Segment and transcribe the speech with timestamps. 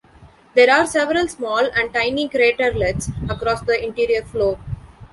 [0.55, 4.57] There are several small and tiny craterlets across the interior floor.